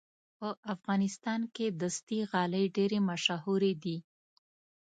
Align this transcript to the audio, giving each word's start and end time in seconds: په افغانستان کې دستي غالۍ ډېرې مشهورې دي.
په 0.37 0.47
افغانستان 0.73 1.41
کې 1.55 1.65
دستي 1.81 2.19
غالۍ 2.31 2.65
ډېرې 2.75 2.99
مشهورې 3.09 3.73
دي. 3.83 3.97